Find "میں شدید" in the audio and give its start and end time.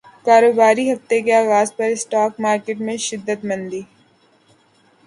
2.85-3.39